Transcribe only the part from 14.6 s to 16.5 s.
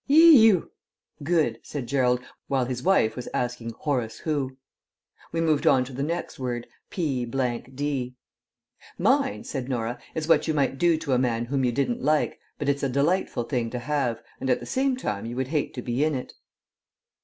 same time you would hate to be in it."